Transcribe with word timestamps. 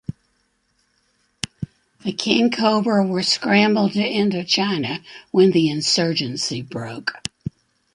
The 2.03 2.11
Kingcobra 2.11 3.07
were 3.07 3.21
scrambled 3.21 3.93
to 3.93 3.99
Indochina 3.99 5.03
when 5.29 5.51
the 5.51 5.69
insurgency 5.69 6.63
broke. 6.63 7.11